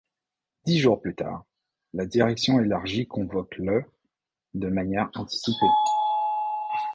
[0.65, 1.43] Dix jours plus tard,
[1.93, 3.83] la direction élargie convoque le
[4.55, 5.67] de manière anticipée.